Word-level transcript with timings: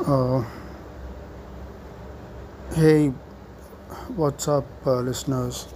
Uh, 0.00 0.42
hey, 2.74 3.12
what's 4.16 4.48
up, 4.48 4.64
uh, 4.86 5.00
listeners? 5.00 5.68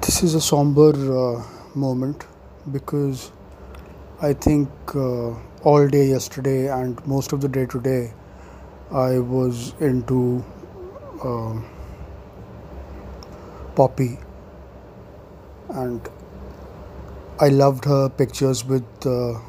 This 0.00 0.22
is 0.22 0.34
a 0.34 0.40
somber 0.40 0.90
uh, 1.18 1.42
moment 1.74 2.24
because 2.72 3.30
I 4.20 4.32
think 4.34 4.68
uh, 4.94 5.34
all 5.64 5.88
day 5.88 6.06
yesterday 6.08 6.68
and 6.72 7.04
most 7.06 7.32
of 7.32 7.40
the 7.40 7.48
day 7.48 7.66
today 7.66 8.12
I 8.92 9.18
was 9.20 9.74
into 9.80 10.44
um 11.24 11.64
Poppy 13.74 14.18
and 15.70 16.00
I 17.40 17.48
loved 17.48 17.84
her 17.86 18.08
pictures 18.08 18.64
with 18.64 18.84
uh, 19.06 19.40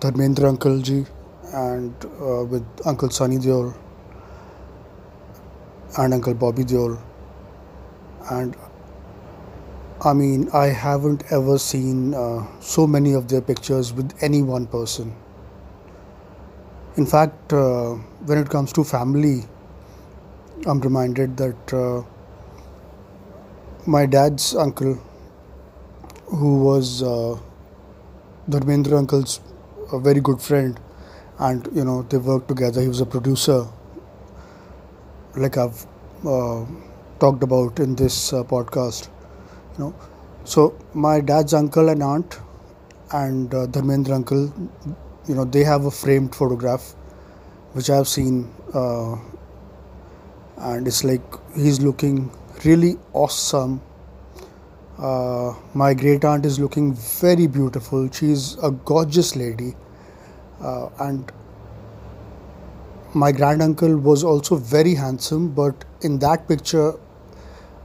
Dharmendra 0.00 0.48
Uncle 0.48 0.80
ji 0.80 1.04
and 1.52 1.94
uh, 2.20 2.44
with 2.44 2.64
Uncle 2.86 3.10
Sunny 3.10 3.38
Deol 3.38 3.74
and 5.98 6.14
Uncle 6.14 6.34
Bobby 6.34 6.64
Deol 6.64 6.98
and 8.30 8.56
I 10.02 10.14
mean, 10.14 10.48
I 10.54 10.68
haven't 10.68 11.24
ever 11.30 11.58
seen 11.58 12.14
uh, 12.14 12.46
so 12.60 12.86
many 12.86 13.12
of 13.12 13.28
their 13.28 13.42
pictures 13.42 13.92
with 13.92 14.14
any 14.22 14.40
one 14.40 14.66
person. 14.66 15.14
In 16.96 17.04
fact, 17.04 17.52
uh, 17.52 17.96
when 18.24 18.38
it 18.38 18.48
comes 18.48 18.72
to 18.72 18.82
family, 18.82 19.44
I'm 20.66 20.80
reminded 20.80 21.36
that 21.36 21.74
uh, 21.74 22.02
my 23.86 24.06
dad's 24.06 24.54
uncle, 24.54 24.94
who 26.28 26.64
was 26.64 27.02
uh, 27.02 27.38
Dharmendra 28.48 28.96
uncle's 28.96 29.40
a 29.92 29.98
very 30.00 30.20
good 30.20 30.40
friend, 30.40 30.78
and 31.38 31.68
you 31.74 31.84
know 31.84 32.02
they 32.02 32.18
worked 32.18 32.48
together. 32.48 32.80
He 32.80 32.88
was 32.88 33.00
a 33.00 33.06
producer, 33.06 33.66
like 35.36 35.56
I've 35.56 35.86
uh, 36.26 36.64
talked 37.18 37.42
about 37.42 37.78
in 37.80 37.94
this 37.94 38.32
uh, 38.32 38.42
podcast. 38.44 39.08
You 39.78 39.84
know, 39.84 39.94
so 40.44 40.76
my 40.94 41.20
dad's 41.20 41.54
uncle 41.54 41.88
and 41.88 42.02
aunt 42.02 42.38
and 43.12 43.52
uh, 43.54 43.66
Dharmendra 43.66 44.12
uncle, 44.14 44.52
you 45.28 45.34
know, 45.34 45.44
they 45.44 45.64
have 45.64 45.84
a 45.84 45.90
framed 45.90 46.34
photograph 46.34 46.94
which 47.72 47.88
I've 47.90 48.08
seen, 48.08 48.52
uh, 48.74 49.16
and 50.58 50.86
it's 50.86 51.04
like 51.04 51.22
he's 51.54 51.80
looking 51.80 52.30
really 52.64 52.96
awesome. 53.12 53.80
Uh, 55.00 55.54
my 55.72 55.94
great 55.94 56.24
aunt 56.24 56.44
is 56.44 56.58
looking 56.58 56.92
very 56.94 57.46
beautiful. 57.46 58.10
She's 58.10 58.58
a 58.62 58.70
gorgeous 58.70 59.34
lady, 59.34 59.74
uh, 60.60 60.88
and 60.98 61.32
my 63.14 63.32
grand 63.32 63.62
uncle 63.62 63.96
was 63.96 64.22
also 64.22 64.56
very 64.56 64.94
handsome. 64.94 65.48
But 65.48 65.86
in 66.02 66.18
that 66.18 66.46
picture, 66.48 66.92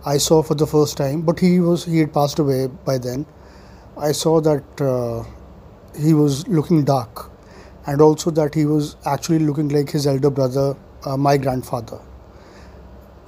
I 0.06 0.18
saw 0.18 0.42
for 0.44 0.56
the 0.56 0.68
first 0.68 0.98
time, 0.98 1.22
but 1.22 1.40
he 1.40 1.60
was 1.62 1.86
he 1.86 2.00
had 2.00 2.14
passed 2.14 2.38
away 2.38 2.68
by 2.68 2.98
then. 2.98 3.26
I 3.98 4.12
saw 4.12 4.42
that 4.42 4.82
uh, 4.82 5.24
he 5.98 6.14
was 6.14 6.46
looking 6.50 6.84
dark, 6.84 7.32
and 7.88 8.02
also 8.02 8.30
that 8.32 8.54
he 8.54 8.66
was 8.66 8.98
actually 9.06 9.40
looking 9.40 9.70
like 9.70 9.90
his 9.90 10.06
elder 10.06 10.30
brother, 10.30 10.76
uh, 11.06 11.16
my 11.16 11.38
grandfather. 11.38 12.00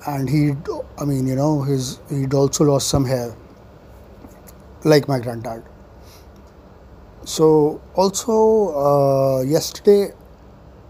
And 0.06 0.30
he, 0.30 0.54
I 1.00 1.06
mean, 1.06 1.26
you 1.26 1.36
know, 1.36 1.62
his 1.62 2.00
he'd 2.10 2.34
also 2.34 2.66
lost 2.66 2.90
some 2.90 3.06
hair, 3.06 3.34
like 4.88 5.08
my 5.08 5.20
granddad. 5.20 5.64
So 7.26 7.82
also 7.96 8.38
uh, 8.86 9.42
yesterday, 9.42 10.12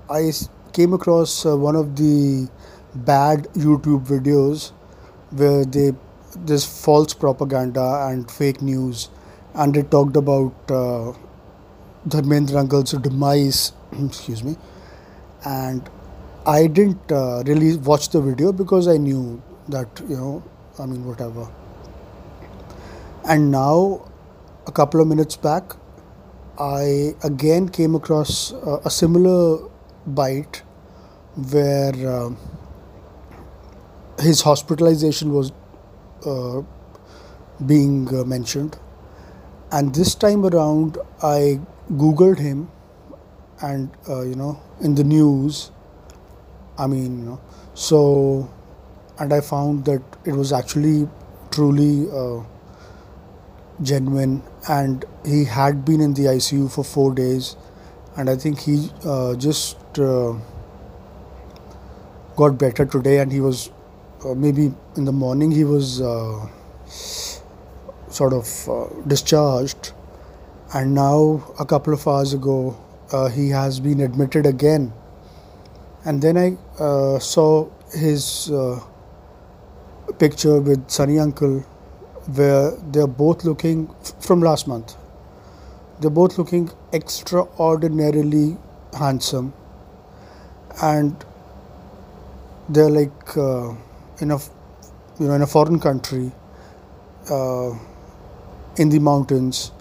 I 0.10 0.32
came 0.72 0.94
across 0.94 1.46
uh, 1.46 1.58
one 1.58 1.76
of 1.76 1.96
the 1.96 2.48
bad 2.94 3.48
YouTube 3.54 4.06
videos 4.06 4.72
where 5.32 5.66
they 5.66 5.94
this 6.46 6.64
false 6.66 7.14
propaganda 7.14 8.08
and 8.10 8.30
fake 8.30 8.62
news, 8.62 9.10
and 9.56 9.74
they 9.74 9.82
talked 9.82 10.16
about 10.16 10.54
uh, 10.70 11.14
Dharmendra 12.08 12.58
Uncle's 12.58 12.92
demise. 12.92 13.74
excuse 14.06 14.44
me, 14.44 14.56
and 15.46 15.90
I 16.46 16.68
didn't 16.68 17.12
uh, 17.12 17.44
really 17.46 17.78
watch 17.78 18.10
the 18.10 18.22
video 18.22 18.52
because 18.52 18.88
I 18.88 18.98
knew 18.98 19.42
that 19.70 19.90
you 20.08 20.18
know, 20.18 20.44
I 20.80 20.86
mean, 20.86 21.04
whatever. 21.06 21.50
And 23.28 23.52
now, 23.52 24.10
a 24.68 24.72
couple 24.72 25.02
of 25.02 25.08
minutes 25.08 25.36
back, 25.36 25.74
I 26.58 27.14
again 27.24 27.68
came 27.68 27.94
across 27.94 28.54
uh, 28.54 28.80
a 28.86 28.90
similar 28.90 29.68
bite 30.06 30.64
where 31.52 31.94
uh, 32.08 32.30
his 34.20 34.42
hospitalization 34.42 35.34
was 35.34 35.52
uh, 36.26 36.62
being 37.66 38.08
uh, 38.16 38.24
mentioned. 38.24 38.78
And 39.72 39.94
this 39.94 40.16
time 40.16 40.46
around, 40.46 40.98
I 41.22 41.60
googled 41.92 42.40
him, 42.40 42.72
and 43.62 43.92
uh, 44.08 44.22
you 44.22 44.36
know, 44.36 44.62
in 44.80 44.96
the 44.96 45.04
news, 45.04 45.72
I 46.78 46.88
mean, 46.88 47.20
you 47.20 47.26
know, 47.26 47.42
so, 47.74 48.50
and 49.20 49.34
I 49.34 49.42
found 49.42 49.84
that 49.84 50.02
it 50.24 50.32
was 50.32 50.54
actually 50.54 51.10
truly 51.52 52.10
uh, 52.10 52.44
genuine, 53.82 54.44
and 54.68 55.06
he 55.26 55.46
had 55.46 55.86
been 55.86 56.02
in 56.02 56.14
the 56.14 56.24
ICU 56.24 56.72
for 56.72 56.84
four 56.84 57.14
days, 57.14 57.56
and 58.16 58.30
I 58.30 58.36
think 58.36 58.60
he 58.60 58.90
uh, 59.06 59.36
just 59.36 59.78
uh, 60.00 60.34
got 62.36 62.58
better 62.58 62.86
today, 62.86 63.20
and 63.20 63.32
he 63.32 63.40
was 63.40 63.70
uh, 64.26 64.34
maybe 64.34 64.74
in 64.96 65.06
the 65.06 65.12
morning 65.12 65.52
he 65.52 65.64
was 65.64 66.02
uh, 66.02 66.48
sort 68.10 68.34
of 68.34 68.70
uh, 68.70 68.88
discharged, 69.06 69.94
and 70.74 70.94
now 70.94 71.44
a 71.60 71.66
couple 71.66 71.94
of 71.94 72.08
hours 72.08 72.34
ago 72.34 72.76
uh, 73.12 73.30
he 73.30 73.50
has 73.50 73.80
been 73.80 74.02
admitted 74.02 74.46
again, 74.46 74.92
and 76.06 76.22
then 76.22 76.38
I 76.38 77.20
saw 77.20 77.70
his 77.94 78.52
picture 80.18 80.60
with 80.60 80.90
Sunny 80.90 81.20
Uncle, 81.20 81.64
where 82.36 82.72
they're 82.92 83.08
both 83.08 83.44
looking 83.46 83.88
from 84.20 84.42
last 84.42 84.68
month. 84.68 84.96
They're 86.00 86.10
both 86.12 86.38
looking 86.38 86.72
extraordinarily 86.94 88.58
handsome, 88.98 89.54
and 90.82 91.16
they're 92.70 92.90
like 92.90 93.38
uh, 93.38 93.74
in 94.20 94.32
a 94.32 94.38
you 95.20 95.28
know 95.28 95.34
in 95.34 95.42
a 95.42 95.48
foreign 95.48 95.80
country 95.80 96.32
uh, 97.32 97.72
in 98.78 98.90
the 98.90 99.00
mountains 99.00 99.72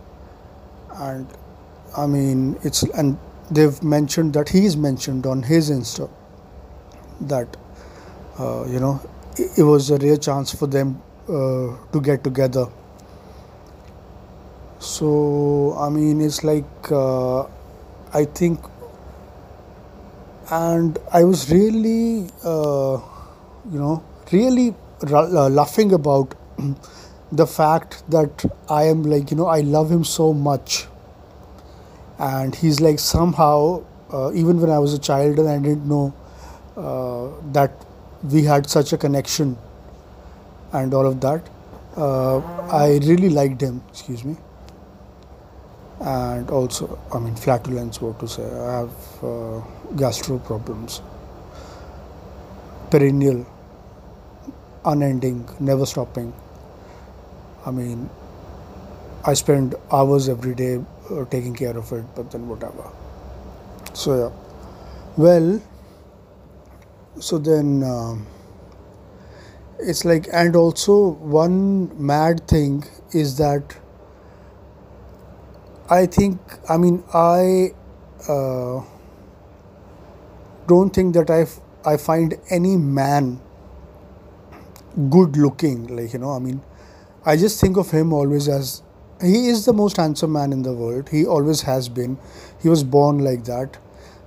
and 0.95 1.27
i 1.97 2.07
mean 2.07 2.59
it's 2.63 2.83
and 2.85 3.19
they've 3.51 3.83
mentioned 3.83 4.35
that 4.35 4.49
he's 4.49 4.77
mentioned 4.77 5.27
on 5.27 5.43
his 5.43 5.71
insta 5.71 6.09
that 7.21 7.57
uh, 8.39 8.65
you 8.67 8.81
know 8.81 9.01
it, 9.37 9.59
it 9.59 9.63
was 9.63 9.91
a 9.91 9.99
rare 9.99 10.17
chance 10.17 10.55
for 10.55 10.67
them 10.67 11.03
uh, 11.29 11.77
to 11.93 12.01
get 12.01 12.23
together. 12.25 12.67
So 14.79 15.75
i 15.79 15.89
mean 15.89 16.21
it's 16.21 16.43
like 16.45 16.91
uh, 16.93 17.43
i 18.13 18.25
think 18.25 18.61
and 20.51 20.99
i 21.13 21.25
was 21.25 21.51
really 21.51 22.29
uh, 22.45 22.99
you 23.73 23.79
know 23.85 24.03
really 24.33 24.75
ra- 25.13 25.31
uh, 25.45 25.49
laughing 25.49 25.93
about 25.93 26.35
the 27.33 27.47
fact 27.47 28.03
that 28.11 28.45
I 28.69 28.85
am 28.85 29.03
like 29.03 29.31
you 29.31 29.37
know 29.37 29.47
I 29.47 29.61
love 29.61 29.91
him 29.91 30.05
so 30.05 30.33
much, 30.33 30.87
and 32.19 32.55
he's 32.55 32.81
like 32.81 32.99
somehow 32.99 33.83
uh, 34.13 34.33
even 34.35 34.61
when 34.61 34.71
I 34.71 34.79
was 34.79 34.95
a 34.95 34.99
child 34.99 35.39
and 35.39 35.49
I 35.49 35.59
didn't 35.59 35.87
know 35.87 36.15
uh, 36.77 37.29
that 37.53 37.73
we 38.31 38.43
had 38.45 38.69
such 38.69 38.93
a 38.93 38.99
connection 38.99 39.57
and 40.73 40.95
all 40.95 41.07
of 41.07 41.21
that. 41.21 41.49
Uh, 41.97 42.39
I 42.71 42.99
really 43.05 43.31
liked 43.31 43.61
him. 43.61 43.83
Excuse 43.89 44.25
me. 44.25 44.37
And 46.01 46.51
also, 46.51 46.99
I 47.13 47.19
mean, 47.19 47.35
flatulence. 47.37 48.01
What 48.01 48.21
to 48.21 48.29
say? 48.29 48.45
I 48.45 48.73
have 48.81 49.25
uh, 49.25 49.61
gastro 49.97 50.39
problems, 50.39 51.01
perennial, 52.91 53.47
unending, 54.85 55.49
never 55.61 55.87
stopping. 55.87 56.33
I 57.65 57.71
mean, 57.71 58.09
I 59.25 59.35
spend 59.35 59.75
hours 59.93 60.29
every 60.29 60.55
day 60.55 60.81
uh, 61.11 61.25
taking 61.27 61.55
care 61.55 61.77
of 61.77 61.93
it, 61.93 62.05
but 62.15 62.31
then 62.31 62.49
whatever. 62.49 62.91
So 63.95 64.17
yeah. 64.29 64.37
Well, 65.17 65.63
so 67.21 67.39
then 67.39 67.83
um, 67.83 68.27
it's 69.79 70.05
like, 70.05 70.29
and 70.33 70.57
also 70.57 71.09
one 71.09 71.91
mad 72.05 72.47
thing 72.49 72.85
is 73.13 73.37
that 73.39 73.77
I 75.89 76.07
think, 76.07 76.39
I 76.69 76.77
mean, 76.77 77.03
I 77.15 77.71
uh, 78.29 78.83
don't 80.67 80.91
think 80.91 81.15
that 81.15 81.31
I 81.31 81.47
I 81.89 81.97
find 81.97 82.35
any 82.51 82.77
man 82.77 83.41
good 85.11 85.37
looking. 85.37 85.87
Like 85.97 86.13
you 86.13 86.19
know, 86.19 86.31
I 86.33 86.39
mean, 86.39 86.61
I 87.25 87.37
just 87.37 87.61
think 87.61 87.77
of 87.77 87.91
him 87.91 88.13
always 88.13 88.49
as 88.49 88.83
he 89.21 89.49
is 89.49 89.65
the 89.65 89.73
most 89.73 89.97
handsome 89.97 90.33
man 90.33 90.53
in 90.53 90.63
the 90.63 90.73
world. 90.73 91.09
He 91.09 91.25
always 91.27 91.63
has 91.63 91.89
been. 91.89 92.19
He 92.63 92.69
was 92.69 92.85
born 92.85 93.19
like 93.19 93.45
that. 93.45 93.79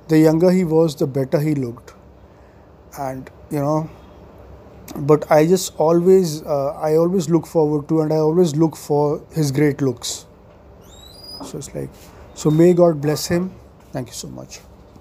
The 0.08 0.20
younger 0.20 0.52
he 0.52 0.64
was, 0.64 0.96
the 0.96 1.08
better 1.08 1.40
he 1.40 1.56
looked. 1.56 1.94
And 2.98 3.30
you 3.52 3.60
know, 3.60 3.90
but 4.96 5.30
I 5.32 5.46
just 5.48 5.76
always, 5.78 6.44
uh, 6.44 6.74
I 6.76 6.96
always 6.96 7.30
look 7.30 7.48
forward 7.48 7.88
to, 7.90 8.02
and 8.02 8.14
I 8.14 8.18
always 8.18 8.56
look 8.56 8.76
for 8.76 9.22
his 9.34 9.52
great 9.52 9.82
looks. 9.82 10.26
So 11.44 11.58
it's 11.58 11.74
like, 11.74 11.90
so 12.34 12.50
may 12.50 12.74
God 12.74 13.02
bless 13.02 13.28
him. 13.28 13.52
Thank 13.92 14.08
you 14.08 14.14
so 14.14 14.28
much. 14.28 14.60